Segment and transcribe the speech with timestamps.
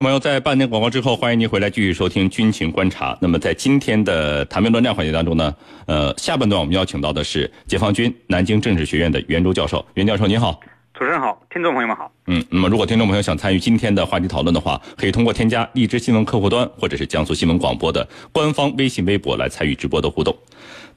[0.00, 3.18] 朋友，在半年广告之后，欢迎您回来继续收听军情观察。
[3.20, 5.52] 那么，在今天的谈兵论战环节当中呢，
[5.86, 9.84] 呃，下半段我们邀请到的是解放军南京政治学院的袁周教授。
[9.94, 10.60] 袁教授您好，
[10.94, 12.12] 主持人好，听众朋友们好。
[12.28, 20.32] 嗯，那么如果听众朋友想参与今天的话题讨论的话，可以通过添加荔枝新闻客户端或者是江苏新闻广播的官方微信、微博来参与直播的互动。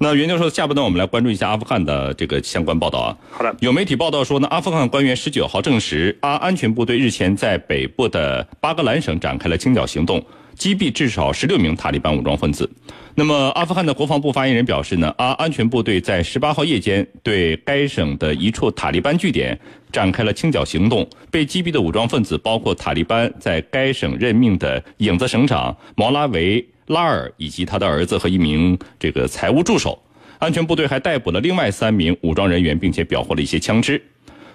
[0.04, 3.16] 那袁教授，下半段我们来关注一下阿富汗的这个相关报道啊。
[3.30, 10.20] 好的，有媒体报道说呢，阿富汗官员十九号证实，阿安全部队日前在北部的巴格兰省展开了清剿行动，
[10.56, 12.68] 击毙至少十六名塔利班武装分子。
[13.14, 19.56] 那么，阿富汗的国防部发言人表示呢，阿安全部队在十八号夜间对该省的一处塔利班据点
[19.92, 26.66] 展开了清剿行动，被击毙的武装分子包括塔利班在该省任命的影子省长毛拉维。
[26.92, 29.98] 拉尔以及他的儿子和一名这个财务助手，
[30.40, 34.02] 安全部队还逮捕了另外三名武装人员，并且缴获了一些枪支。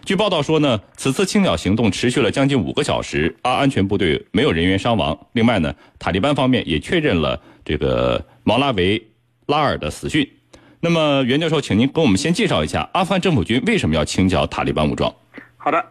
[0.04, 5.18] 据报道说呢，此次清剿行动持续了将近五个小时，阿安全部队没有人员伤亡。
[5.32, 9.02] 另外呢，塔利班方面也确认了这个毛拉维
[9.46, 10.30] 拉尔的死讯。
[10.80, 15.12] 那么，袁教授，请您跟我们先介绍一下阿富汗政府军为什么要清剿塔利班武装？
[15.56, 15.84] 好的，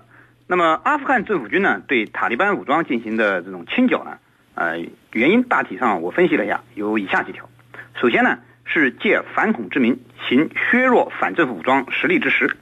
[0.47, 4.11] 那么阿富汗政府军呢，对塔利班武装进行的这种清剿呢？
[4.53, 4.79] 呃，
[5.16, 7.49] 原因大体上我分析了一下，有以下几条。
[8.02, 12.57] 首先呢，是借反恐之名行削弱反政府武装实力之实。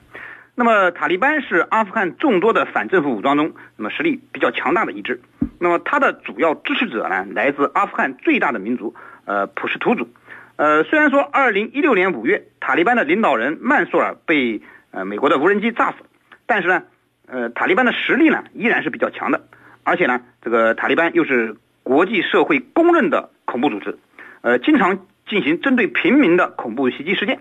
[0.53, 5.19] 那么塔利班是阿富汗众多的反政府武装中，那么实力比较强大的一支。
[5.59, 8.93] 那么它的主要支持者呢，来自阿富汗最大的民族，
[9.25, 10.07] 呃，普什图族。
[10.55, 15.97] 呃，虽然说2016年5月，塔利班的领导人曼苏尔被呃美国的无人机炸死，
[16.45, 16.83] 但是呢，
[17.25, 19.41] 呃，塔利班的实力呢依然是比较强的，
[19.83, 21.55] 而且呢，这个塔利班又是。
[21.83, 23.97] 国际社会公认的恐怖组织，
[24.41, 27.39] 呃，经常进行针对平民的恐怖袭击事件。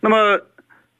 [0.00, 0.40] 那么，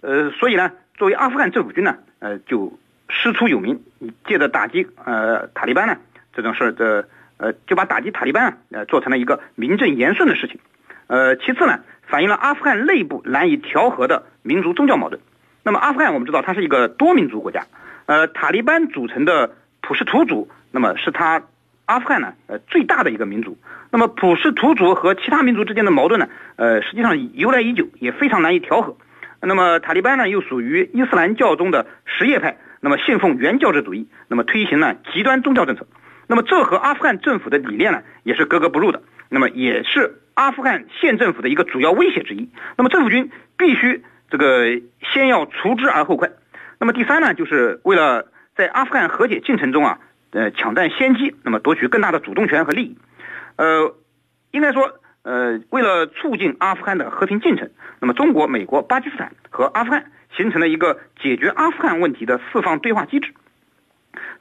[0.02, 3.80] 呃，所以呢，作为阿富汗政府军呢，呃，就师出有名，
[4.26, 5.96] 借着打击呃塔利班呢
[6.34, 10.58] 这种事儿的，呃，就把打击塔利班啊，呃，做成了一个名正言顺的事情。
[11.06, 15.20] 呃，其次呢，反映了阿富汗内部难以调和的民族宗教矛盾。
[15.62, 17.66] 那么，阿富汗我们知道它是一个多民族国家，
[18.06, 21.42] 呃，塔利班组成的普什图族，那么是它。
[21.90, 23.58] 阿富汗呢，呃，最大的一个民族。
[23.90, 28.96] 那么普什图族和其他民族之间的矛盾呢，呃，实际上由来已久，也非常难以调和。
[29.42, 35.84] 那么塔利班呢，又属于伊斯兰教中的什叶派，那么信奉原教旨主义，那么推行了极端宗教政策。
[36.28, 39.02] 那么这和阿富汗政府的理念呢，也是格格不入的。
[39.28, 42.48] 那么也是阿富汗县政府的一个主要威胁之一。
[42.76, 44.80] 那么政府军必须这个
[45.12, 46.30] 先要除之而后快。
[46.78, 49.98] 那么第三呢，就是为了在阿富汗和解进程中啊。
[50.32, 52.98] 呃，抢占先机，那么夺取更大的主动权和利益，
[53.56, 53.96] 呃，
[54.52, 57.70] 应该说，呃，为了促进阿富汗的和平进程，
[58.00, 63.34] 那么中国、美国、巴基斯坦和阿富汗形成了一个解决阿富汗问题的四方对话机制。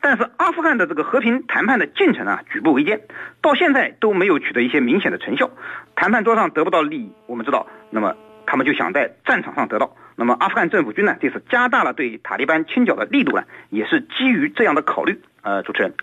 [0.02, 3.02] 但是阿富汗的这个和平谈判的进程啊，举步维艰，
[3.42, 5.50] 到现在都没有取得一些明显的成效。
[5.96, 9.96] 谈判桌上得不到利益，我们知道，那么他们就想在战场上得到。
[10.20, 15.18] 那么阿富汗政府军呢，这次加大了对塔利班清剿的力度呢，也是基于这样的考虑。
[15.44, 15.94] 呃，主持人，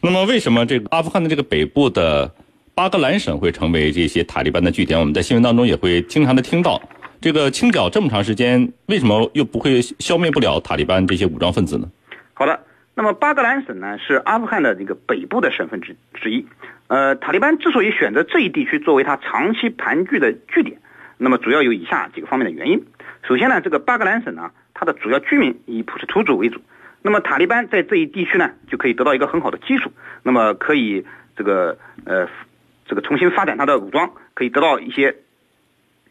[0.00, 2.32] 那么为什么这个阿富汗的这个北部的
[2.76, 4.96] 巴格兰省会成为这些塔利班的据点？
[5.00, 6.80] 我们在新闻当中也会经常的听到，
[7.20, 11.90] 这个清剿这么长时间，为什么又不会消灭不了塔利班这些武装分子呢？
[12.34, 12.60] 好的，
[12.94, 16.46] 那么巴格兰省呢是阿富汗的这个北部的省份之之一。
[16.86, 20.78] 呃，塔利班之所以选择这一地区作为他长期盘踞的据点，
[21.18, 22.84] 那么主要有以下几个方面的原因。
[23.26, 26.60] 首先呢，这个巴格兰省呢，它的主要居民以普什图族为主。
[27.02, 29.90] 那么塔利班在这一地区呢，就可以得到一个很好的基础，
[30.22, 31.04] 那么可以
[31.36, 32.28] 这个呃
[32.86, 35.16] 这个重新发展他的武装，可以得到一些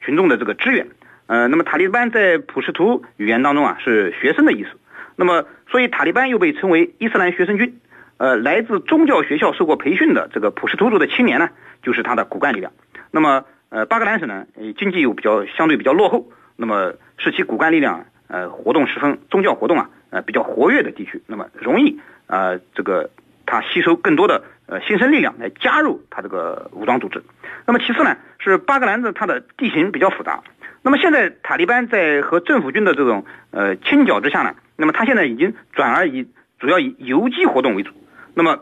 [0.01, 0.87] 群众的这个支援。
[1.27, 4.69] 呃，那么塔利班在普什图语言当中啊是学生的意思，
[5.15, 7.79] 那么所以塔利班又被称为伊斯兰学生军。
[8.17, 11.49] 呃，来自宗教学校受过培训的这个普什图族的青年呢，
[11.81, 12.73] 就是他的骨干力量。
[13.11, 14.45] 那么呃巴格兰省呢，
[14.77, 19.89] 经济又比较相对比较落后，那么是其骨干力量呃活动十分宗教活动啊。
[20.11, 23.11] 呃，比较活跃的地区，那么容易呃，这个
[23.45, 27.21] 它吸收更多的呃新生力量来加入它这个武装组织。
[27.67, 30.41] 那么其次呢，是巴格兰的它的地形比较复杂。
[30.81, 37.91] 那么现在塔利班在和政府军的这种呃清剿之下呢，那么它现在已经转而以主要以游击活动为主。
[38.33, 38.61] 那么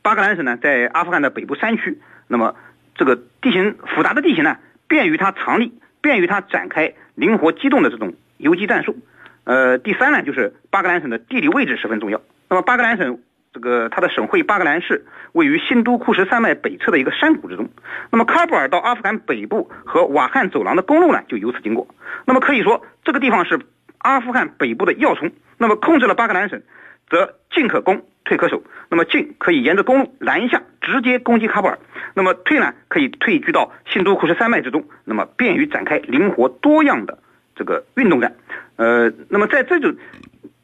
[0.00, 2.54] 巴格兰省呢，在阿富汗的北部山区，那么
[2.94, 8.96] 这个地形复杂的地形呢，便于它藏匿，便于它展开灵活机动的这种游击战术。
[9.44, 12.20] 呃，第三呢，就是巴格兰省的地理位置十分重要。
[12.48, 13.18] 那么巴格兰省
[13.52, 17.68] 这个它的省会巴格兰市位于新都库什山脉北侧的一个山谷之中。
[18.10, 21.86] 那么喀布尔到阿富汗北部和瓦罕走廊的公路呢，就由此经过。
[22.24, 23.60] 那么可以说，这个地方是
[23.98, 25.30] 阿富汗北部的要冲。
[25.58, 26.62] 那么控制了巴格兰省，
[27.08, 28.02] 则进可攻，
[28.36, 28.42] 退。
[28.42, 28.62] 可守。
[28.90, 31.78] 那么进可以沿着公路南下直接攻击喀布尔，
[32.14, 37.18] 那么退呢可以退居到新都库什山脉之中，那么便于展开灵活多样的
[37.54, 38.34] 这个运动战。
[38.76, 39.94] 呃，那么在这种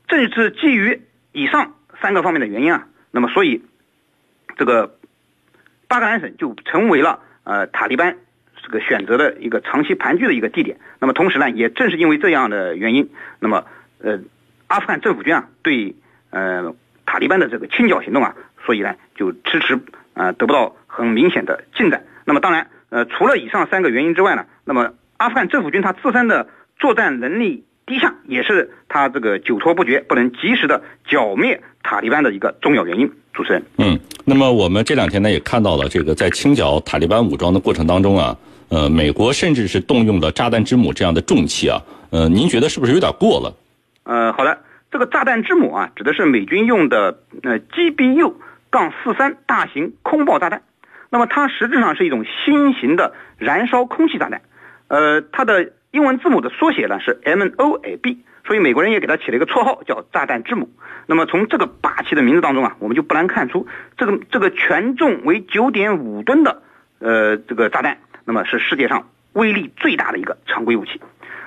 [0.09, 1.01] 正是基于
[1.33, 3.63] 以上三个方面的原因啊，那么所以
[4.59, 4.99] 这个
[5.87, 8.19] 巴格兰省就成为了呃塔利班
[8.63, 10.79] 这个选择的一个长期盘踞的一个地点。
[10.99, 13.09] 那么同时呢，也正是因为这样的原因，
[13.41, 13.65] 那么
[14.03, 14.19] 呃
[14.67, 15.95] 阿富汗政府军啊对
[16.29, 16.75] 呃。
[17.11, 18.35] 塔利班的这个清剿行动啊，
[18.67, 19.81] 所以呢就迟迟
[20.13, 22.05] 呃得不到很明显的进展。
[22.27, 33.11] 那么当然，呃除了以上三个原因之外呢，那么阿富汗政府军它自身的作战能力低下，也是它这个久拖不决、不能及时的剿灭塔利班的一个重要原因。
[33.33, 38.37] 主持人，嗯，那么我们这两天呢也看到了这个在清剿塔利班武装的过程当中啊，
[38.69, 43.55] 呃，美国甚至是动用了炸弹之母这样的重器啊，呃，您觉得是不是有点过了？
[44.03, 44.59] 呃，好的。
[44.91, 48.35] 这个炸弹之母啊，指的是美军用的呃 GBU
[48.71, 50.63] 杠四三大型空爆炸弹。
[51.11, 54.41] 那么它实质上是一种新型的燃烧空气炸弹。
[54.89, 60.71] 呃，它的英文字母的缩写呢是 MOAB，所以美国人也给它起了一个绰号叫炸弹之母。
[61.07, 66.63] 那么从这个霸气的名字当中啊，我们就不难看出，这个这个全重为九点五吨的
[66.99, 71.01] 呃这个炸弹，那么是世界上威力最大的一个常规武器。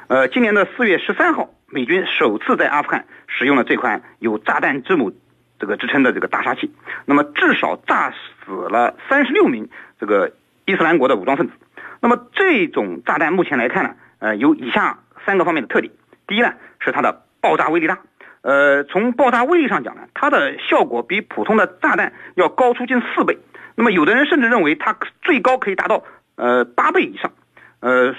[0.08, 1.50] 呃，今年的四月十三号。
[1.74, 5.14] 美军首次在阿富汗使用了这款有“炸弹之母”
[5.58, 6.70] 这个之称的这个大杀器，
[7.06, 10.34] 那么至少炸死了三十六名这个
[10.66, 11.54] 伊斯兰国的武装分子。
[12.02, 15.94] 那么这种炸弹目前来看呢，呃，有以下三个方面的特点：
[16.28, 18.00] 第一呢，是它的爆炸威力大。
[18.42, 23.38] 呃，从爆炸威力上讲呢，它的效果比普通的炸弹要高出近四倍。
[23.76, 26.04] 那么有的人甚至认为它最高可以达到
[26.36, 27.32] 呃八倍以上。
[27.80, 28.14] 呃，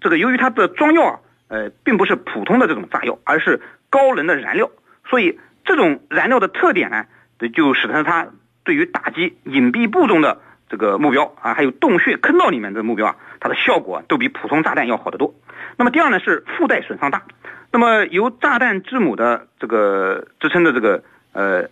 [0.00, 1.20] 这个由于它的装药啊。
[1.48, 3.60] 呃，并不是普通的这种炸药，而是
[3.90, 4.70] 高能的燃料。
[5.08, 7.06] 所以这种燃料的特点呢，
[7.54, 8.28] 就使得它
[8.64, 15.34] 对于打击隐蔽部中的这个目标啊，还有洞穴坑道里面的目标啊，它的效果都比普通炸弹要好得多。
[15.76, 17.22] 那么第二呢，是附带损伤大。
[17.70, 21.02] 那么由炸弹之母的这个支撑的这个
[21.32, 21.68] 呃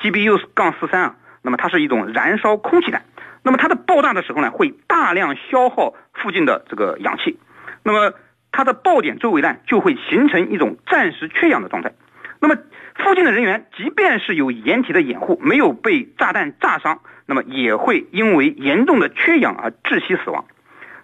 [0.00, 3.02] GBU 杠四三啊，那么它是一种燃烧空气弹。
[3.42, 7.38] 那么它的爆炸的时候呢，会大量消耗附近的这个氧气。
[7.82, 8.12] 那么
[8.50, 11.92] 它的爆点周围呢，就会形成一种暂时缺氧的状态。
[12.40, 12.56] 那么
[12.96, 20.44] 附近的人员，即便是有掩体的掩护，没有被炸弹炸伤，那么也会因为严重的缺氧而窒息死亡。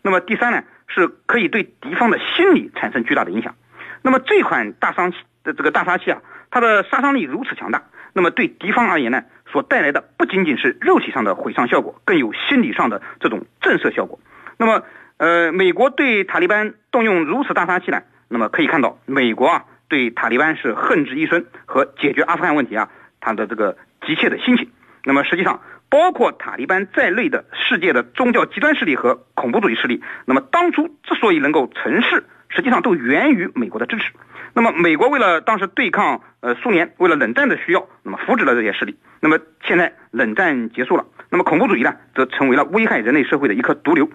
[0.02, 3.54] 那么第三呢，是可以对敌方的心理产生巨大的影响。
[4.02, 6.20] 那么这款大杀器的这个大杀器啊，
[6.50, 7.82] 它的杀伤力如此强大，
[8.12, 14.18] 那么对敌方而言呢，所带来的不仅仅是肉体上的毁伤效果，更有心理上的这种震慑效果。
[14.56, 14.82] 那么。
[15.24, 18.02] 呃，美国对塔利班动用如此大杀器呢？
[18.28, 22.90] 那么可以看到，美国啊对塔利班是恨之一深和解决阿富汗问题啊，
[23.22, 24.68] 他的这个急切的心情。
[25.02, 34.12] 那么实际上，包括塔利班在内的世界的宗教极端势力和恐怖主义势力，那么当初之所以能够成事，实际上都源于美国的支持。
[34.54, 38.96] 那么美国为了当时对抗呃苏联，为了冷战的需要，那么扶持了这些势力。
[39.20, 44.08] 那么现在冷战结束了，那么恐怖主义呢，则成为了危害人类社会的一颗毒瘤。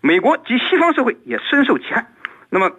[0.00, 2.06] 美国及西方社会也深受其害。
[2.50, 2.72] 那么，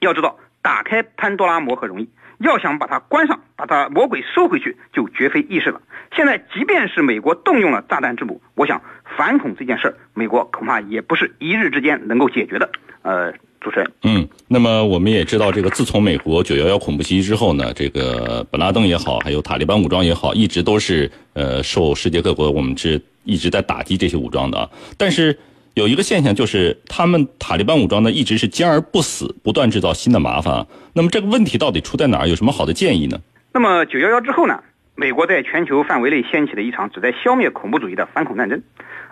[0.00, 5.80] 要知道，打开潘多拉魔盒容易，要想把它关上，把它魔鬼收回去，就绝非易事了。
[6.14, 8.82] 现在，即便是美国动用了炸弹之母，我想
[9.16, 12.70] 反恐这件事儿，美国恐怕也不是一日之间能够解决的。
[13.02, 13.32] 呃，
[13.62, 25.38] 主持人，嗯，那么我们也知道，这个自从美国九幺幺恐怖袭击之后呢，这个本拉登也好，还有塔利班武装也好，一直都是呃受世界各国我们是一直在打击这些武装的啊，但是。
[25.74, 30.66] 有一个现象就是，他们塔利班武装呢一直是坚而不死，不断制造新的麻烦。
[30.92, 32.28] 那么这个问题到底出在哪儿？
[32.28, 33.18] 有什么好的建议呢？
[33.54, 34.62] 那么九幺幺之后呢，
[34.96, 38.62] 美国在全球范围内掀起了一场旨在消灭恐怖主义的反恐战争。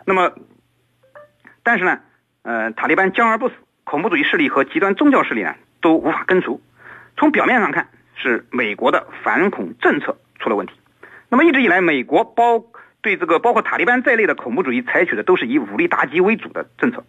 [0.04, 0.30] 那么，
[1.62, 1.98] 但是呢，
[2.42, 3.54] 呃，塔利班僵而不死，
[3.90, 6.62] 恐怖主义势力和极端宗教势力呢都无法根除。
[7.16, 10.74] 从表面上看，是美国的反恐政策出了问题。
[11.28, 12.64] 那么一直以来，美国包。
[13.02, 17.02] 对这个包括塔利班在内的恐怖主义采取的都是以武力打击为主的政策，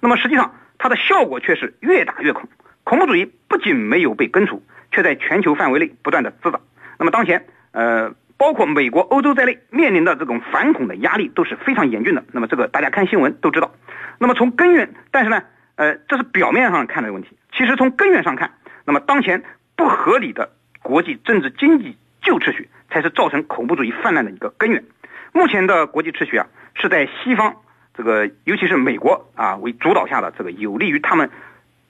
[0.00, 2.46] 那么实际上它的效果却是越打越恐。
[2.84, 6.60] 恐怖主义不仅没有被根除，却在全球范围内不断的滋长。
[6.98, 12.22] 那么当前，呃，包括美国、欧洲在内面临的这种反恐的压力都是非常严峻的。
[12.32, 13.72] 那么这个大家看新闻都知道。
[14.18, 15.42] 那么从根源，但是呢，
[15.78, 17.38] 呃，这是表面上看的问题。
[17.52, 18.50] 其实从根源上看，
[18.84, 19.44] 那么当前
[19.76, 20.50] 不合理的
[20.82, 24.84] 国际政治经济旧秩序才是造成恐怖主义泛滥的一个根源。
[25.32, 27.54] 目前的国际秩序啊，是在西方
[27.94, 31.30] 这个，尤其是美国啊为主导下的这个有利于他们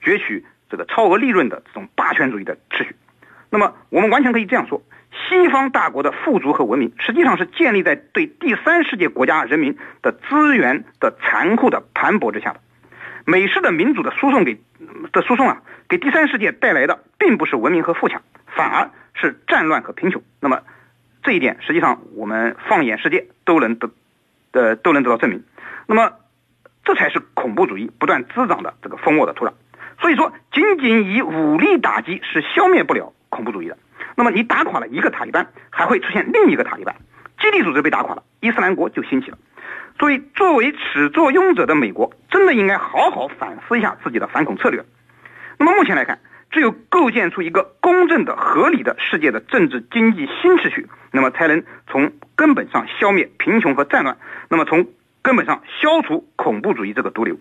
[0.03, 2.95] 攫取这个超额利润的这种霸权主义的秩序。
[3.49, 12.59] 那么，我们完全可以这样说：西方大国的富足和文明，实际上是建立在对第三世界国家人民的资源的残酷的盘剥之下的。
[13.25, 14.59] 美式的民主的输送给
[15.11, 20.21] 的输送啊，给第三世界带来的并不是文明和富强，反而是战乱和贫穷。
[20.39, 20.61] 那么
[21.23, 23.89] 这一点，实际上我们放眼世界都能得
[24.51, 25.43] 呃都能得到证明。
[25.85, 26.13] 那么
[26.83, 29.53] 这才是恐怖主义不断滋长的这个蜂窝的土壤。
[30.01, 33.77] 所以说，仅仅以武力打击是消灭不了恐怖主义的。
[34.15, 36.95] 那么你打垮了一个塔利班，还会出现另一个塔利班，
[37.39, 39.37] 基地组织被打垮了，伊斯兰国就兴起了。
[39.99, 44.83] 所以，作为始作俑者的美国，真的应该好好反思一下自己的反恐策略。
[45.57, 54.17] 那么目前来看，只有构建出一个公正的、合理的世界的政治经济新秩序，那么才能从根本上消灭贫穷和战乱，
[54.49, 54.87] 那么从
[55.21, 57.37] 根本上消除恐怖主义这个毒瘤。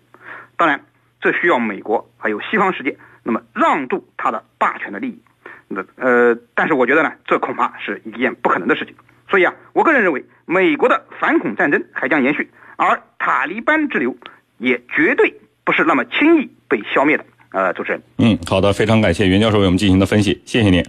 [0.57, 0.85] 当然。
[1.21, 5.21] 这需要美国还有西方世界，那么让渡他的霸权的利益。
[5.67, 8.95] 那呃，但是我觉得呢，这恐怕是一件不可能的事情。
[9.31, 14.17] 所以啊，我个人认为，美国的反恐战争还将延续，而塔利班之流
[14.57, 17.25] 也绝对不是那么轻易被消灭的。
[17.51, 20.85] 呃，主持人，嗯，好的，非常感谢袁教授为我们进行的分析，谢谢您。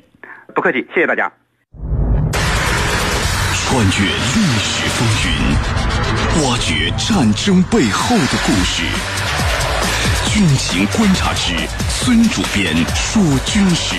[0.56, 1.32] 不客气，谢谢大家。
[3.54, 8.84] 穿越历史风云，挖掘战争背后的故事。
[10.34, 11.56] 军情观察之
[11.90, 13.96] 孙主编说军事。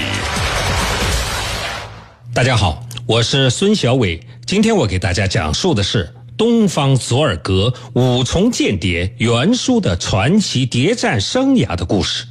[2.34, 4.20] 大家好，我是孙小伟。
[4.50, 12.26] 今天我给大家讲述的是东方佐尔格五重间谍袁叔的传奇谍战生涯的故事。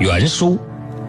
[0.00, 0.58] 袁叔。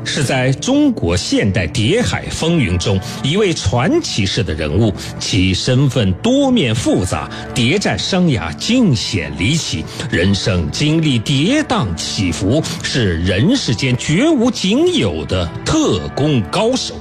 [0.03, 16.95] 是在中国现代谍海风云中一位传奇式的人物，其身份多面复杂，谍战生涯尽显离奇，人生经历跌宕起伏，是人世间绝无仅有的特工高手。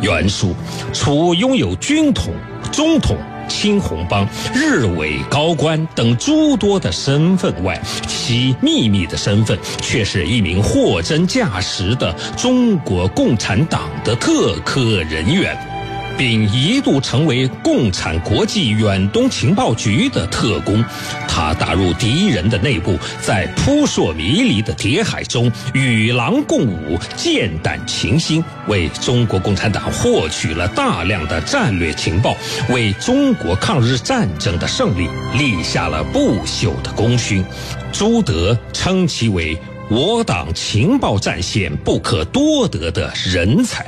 [0.00, 0.54] 袁术
[0.92, 2.32] 除拥有军统、
[2.72, 3.16] 中统。
[3.50, 15.69] 青红帮、日伪高官等诸多的身份外，其秘密的身份却是一名货真价实的中国共产党的特科人员。
[16.16, 20.84] 并一度成为共产国际远东情报局的特工，
[21.26, 32.36] 他打入敌人的内部，在扑朔迷离的谍海中与狼共舞，剑胆齐心，为中国共产党获取了大量的战略情报，
[32.68, 37.44] 为中国抗日战争的胜利立下了不朽的功勋。
[37.92, 39.58] 朱德称其为
[39.90, 43.86] 我党情报战线不可多得的人才。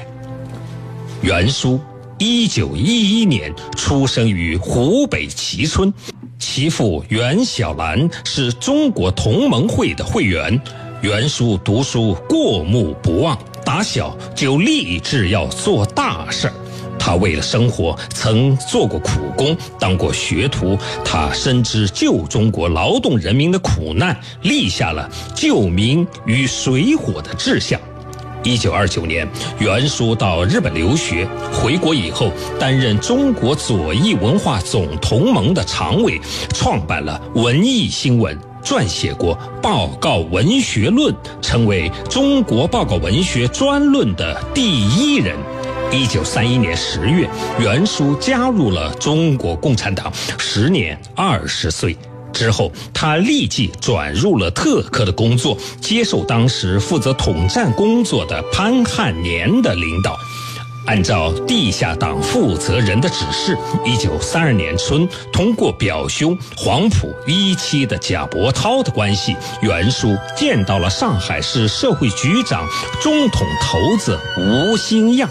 [1.21, 1.81] 袁书。
[2.25, 5.93] 一九一一年出生于湖北蕲春，
[6.38, 10.62] 其父袁小兰是中国同盟会的会员。
[11.00, 16.55] 袁叔读书过目不忘，打小就立志要做大事儿。
[16.97, 20.79] 他为了生活，曾做过苦工，当过学徒。
[21.05, 27.81] 他深知救中国劳动人民的苦难，立下了救民于水火的志向。
[28.44, 36.20] 一九二九年，袁叔到日本留学，回国以后担任中国左翼文化总同盟的常委，
[36.52, 45.37] 创办了《文艺新闻》，撰写过《报告文学论》，成为中国报告文学专论的第一人。
[45.92, 47.28] 一九三一年十月，
[47.61, 51.96] 袁叔加入了中国共产党，时年二十岁。
[52.32, 60.18] 之后，他立即转入了特科的工作，接受当时负责统战工作的潘汉年的领导。
[60.84, 72.66] 按照地下党负责人的指示，一九三二年春，通过表兄黄埔一期的贾伯涛的关系，袁叔见到了上海市社会局长、
[73.00, 75.28] 中统头子吴兴亚，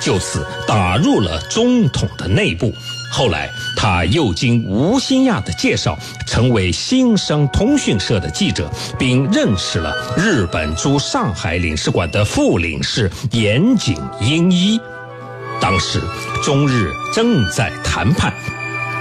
[0.00, 2.72] 就此打入了中统的内部。
[3.10, 14.80] 后来，他又经吴新亚的介绍，成为新生通讯社的记者，并认识了日本驻上海领事馆的副领事岩井英一。
[15.60, 16.00] 当时，
[16.42, 18.32] 中日正在谈判，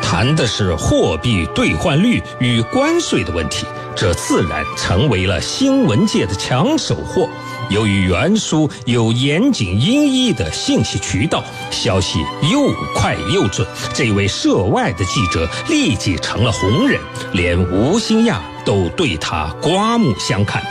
[0.01, 7.30] 谈的是货币兑换率与关税的问题，这自然成为了新闻界的抢手货。
[7.70, 12.20] 由于袁叔有严谨英一的信息渠道，消息
[12.52, 17.00] 又快又准，这位涉外的记者立即成了红人，
[17.34, 20.64] 连吴兴亚都对他刮目相看。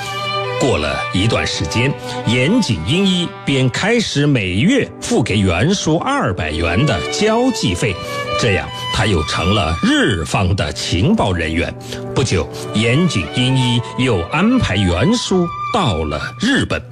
[0.60, 1.94] 过了一段时间，
[2.26, 7.94] 严谨英一便开始每月付给袁叔二百元的交际费，
[8.40, 11.72] 这样他又成了日方的情报人员。
[12.14, 15.46] 不久，岩井英一又安排袁叔。
[15.72, 16.82] 到了日本，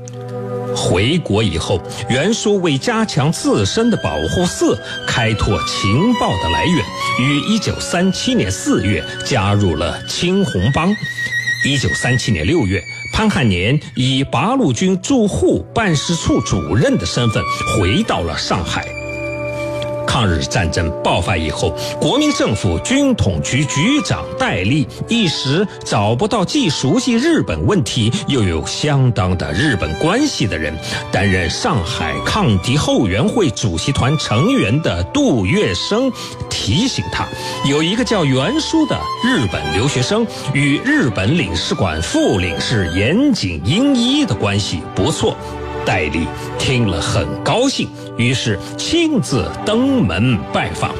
[0.77, 6.85] 回国以后，袁术为加强自身的保护色，开拓情报的来源，
[7.19, 10.95] 于1937年4月加入了青红帮。
[11.65, 12.85] 1937年6月，
[13.15, 17.43] 潘汉年以八路军驻沪办事处主任的身份
[17.79, 18.87] 回到了上海。
[20.17, 30.75] 抗日战争爆发以后，国民政府军统局局长戴笠一时找不到既熟悉日本问题又有相当的日本关系的人
[31.13, 36.11] 担任上海抗敌后援会主席团成员的杜月笙
[36.49, 37.29] 提醒他，
[37.69, 45.37] 有一个叫袁书的日本留学生与日本领事馆副领事岩井英一的关系不错。
[45.87, 46.27] 戴笠
[46.59, 47.89] 听了很高兴，
[48.19, 50.93] 于是亲自登门拜访。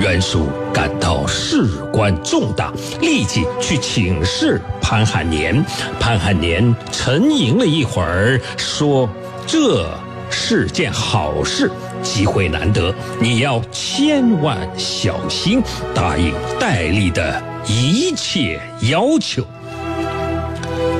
[0.00, 5.64] 袁术感到事关重大，立即去请示潘汉年。
[6.00, 9.08] 潘汉年沉吟了一会儿，说
[9.46, 9.88] ：“这
[10.28, 11.70] 是件好事，
[12.02, 15.62] 机会难得，你要千万小心，
[15.94, 19.44] 答应戴笠的一切要求。”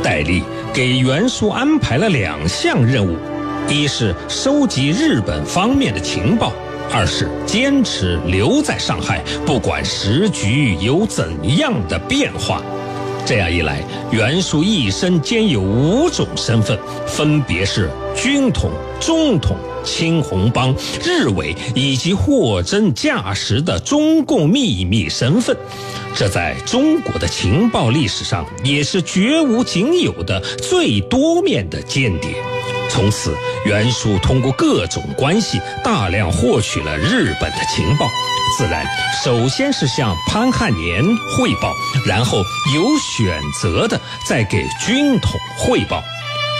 [0.00, 0.44] 戴笠。
[0.72, 3.16] 给袁术安排了两项任务，
[3.68, 6.52] 一是收集日本方面的情报，
[6.92, 12.62] 二是坚持留在上海，不管时局有怎样的变化。
[13.26, 25.56] 这样一来，袁术一生兼有五种身份，分别是军统、中统、青红帮、日伪以及货真价实的中共秘密身份。
[26.14, 32.34] 这在中国的情报历史上也是绝无仅有的最多面的间谍。
[32.90, 33.32] 从此，
[33.64, 38.10] 袁术通过各种关系大量获取了日本的情报，
[38.58, 38.84] 自然
[39.24, 41.00] 首先是向潘汉年
[41.36, 41.72] 汇报，
[42.04, 42.38] 然后
[42.74, 46.02] 有选择的再给军统汇报。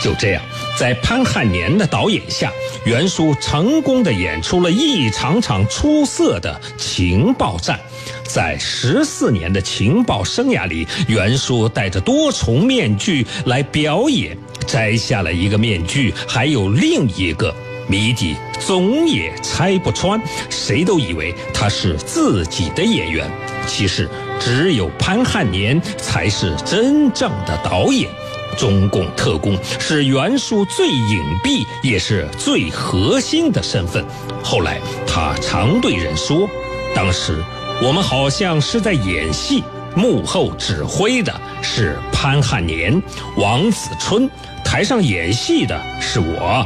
[0.01, 0.41] 就这样，
[0.77, 2.51] 在潘汉年的导演下，
[2.85, 7.79] 袁术成功的演出了一场场出色的情报战。
[8.23, 17.53] 在十四年的情报生涯里，袁术戴着多重面具来表演，摘下了一个面具，还有另一个
[17.87, 20.19] 谜底总也拆不穿，
[20.49, 23.29] 谁都以为他是自己的演员，
[23.67, 28.09] 其实只有潘汉年才是真正的导演。
[28.57, 34.05] 中共特工是袁术最隐蔽也是最核心的身份。
[34.43, 36.47] 后来他常对人说，
[36.95, 37.43] 当时。
[37.83, 39.63] 我们好像是在演戏，
[39.95, 41.33] 幕后指挥的
[41.63, 43.01] 是潘汉年、
[43.37, 44.29] 王子春，
[44.63, 46.63] 台上演戏的是我。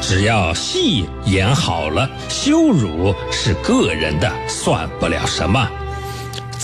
[0.00, 5.68] 只要戏演好了，羞辱是个人的，算不了什么。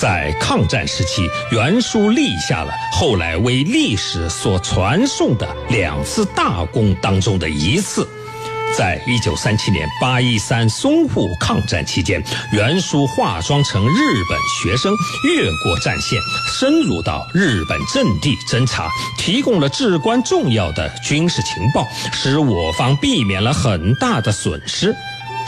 [0.01, 8.07] 在抗战时期，袁术立下了后来为历史所传颂的两次大功当中的一次。
[8.77, 16.21] 在一九三七年八一三淞沪抗战期间，袁术化妆成日本学生，越过战线，
[16.61, 24.95] 深入到日本阵地侦察，提供了至关重要的军事情报，使我方避免了很大的损失。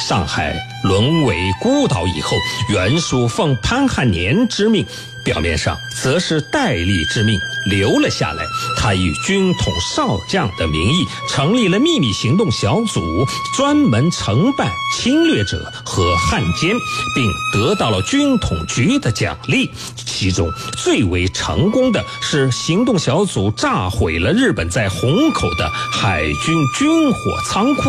[0.08, 2.36] 上海沦为孤岛以后，
[2.68, 4.84] 袁术奉潘汉年之命。
[5.22, 8.42] 表面上则是戴笠之命留了下来，
[8.78, 16.74] 他以军统少将的名义成立了秘密行动小组，专门承办侵略者和汉奸，
[17.14, 19.70] 并得到了军统局的奖励。
[19.94, 20.50] 其中
[20.82, 27.82] 最为成功的是行动小组炸毁了日本在虹口的海军军火仓库，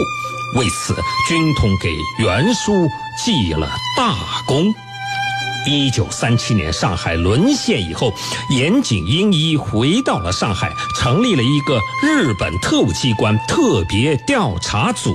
[0.55, 0.95] 为此
[1.27, 4.73] 军统给袁术记了大功。
[5.67, 8.11] 一九三七年上海沦陷以后，
[8.49, 15.13] 岩井英一回到了上海，成立了一个日本特务机关特别调查组，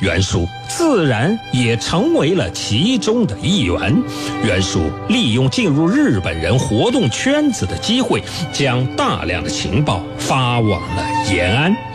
[0.00, 4.00] 袁术自然也成为了其中的一员。
[4.44, 11.04] 袁术利用进入日本人活动圈子的机会，将大量的情报发往了
[11.34, 11.91] 延安。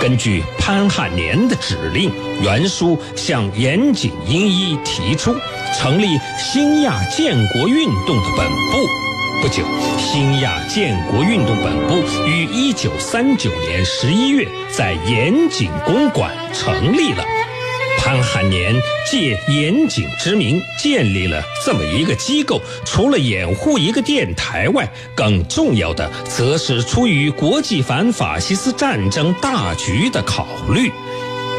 [0.00, 5.34] 根据潘汉年的指令，袁书向岩井英一提出。
[5.76, 8.78] 成立新亚建国运动的本部。
[9.42, 9.64] 不久，
[9.98, 17.37] 新亚建国运动本部于一九三九年十一月在严井公馆成立了。
[18.08, 18.74] 潘汉年
[19.06, 30.90] 借严井之名建立了这么一个机构，除了掩护一个电台外，更重要的则是出于国际反法西斯战争大局的考虑。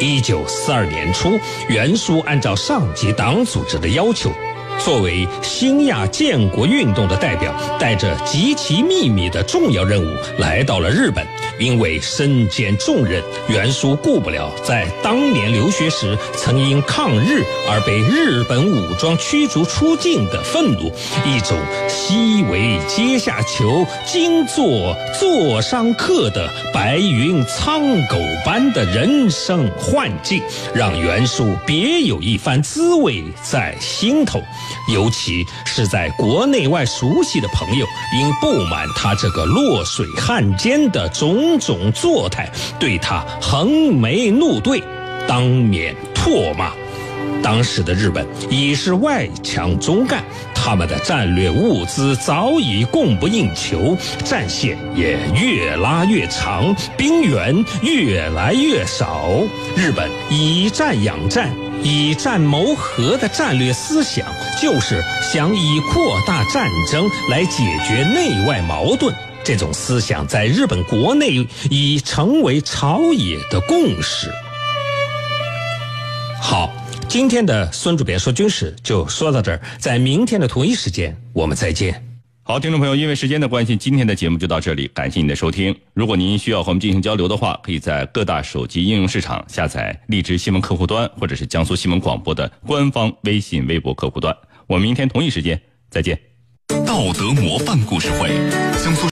[0.02, 4.32] 一九四二年初，袁术按照上级党组织的要求，
[4.80, 11.24] 作为新亚建国运动的代表，带着极其秘密的重要任务，来到了日本，
[11.60, 20.92] 因为身兼重任，袁术顾不了在当年留学时曾因抗日而被日本武装驱逐出境的愤怒，
[21.26, 30.42] 一种西为阶下囚，精坐座上客的白云苍狗般的人生幻境，
[30.74, 34.42] 让袁术别有一番滋味在心头。
[34.88, 37.86] 尤其是在国内外熟悉的朋友，
[38.18, 41.08] 因不满他这个落水汉奸的
[41.58, 44.84] 种种作态，对他横眉怒对，
[45.28, 46.72] 当面唾骂。
[47.42, 50.22] 当时的日本已是外强中干，
[50.54, 59.30] 他们的战略物资早已供不应求，战线也越拉越长，兵源越来越少。
[59.76, 61.50] 日本以战养战。
[61.82, 64.28] 以战谋和的战略思想，
[64.62, 69.16] 就是想以扩大战争来解决内外矛盾。
[69.50, 74.32] 这种思想在日本国内已成为朝野的共识。
[76.40, 76.72] 好，
[77.08, 82.00] 今天的孙主编说军事就说到这儿，在明天的同一时间我们再见。
[82.44, 85.76] 好，听众朋友，因为时间的关系，今天的节目就到这里，感谢您的收听。
[85.96, 94.32] 如果您需要和我们进行交流的话，可以在各大手机应用市场下载荔枝新闻客户端，或者是江苏新闻广播的官方微信、微博客户端。
[94.68, 95.60] 我们明天同一时间
[95.90, 96.22] 再见。
[96.86, 98.30] 道德模范故事会，
[98.84, 99.08] 江苏。